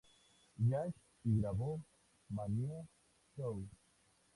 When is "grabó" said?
1.37-1.79